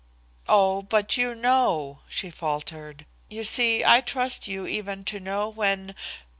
[0.49, 3.05] "Oh, but you know!" she faltered.
[3.29, 5.93] "You see, I trust you even to know when